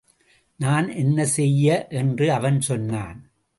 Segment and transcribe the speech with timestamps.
[0.55, 1.87] நான் என்ன செய்ய?
[1.89, 3.31] என்று அவன் சொன்னான்.